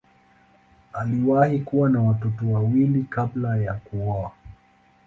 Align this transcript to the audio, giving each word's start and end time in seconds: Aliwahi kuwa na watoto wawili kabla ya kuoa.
Aliwahi 0.93 1.59
kuwa 1.59 1.89
na 1.89 2.01
watoto 2.01 2.51
wawili 2.51 3.03
kabla 3.09 3.57
ya 3.57 3.73
kuoa. 3.73 4.31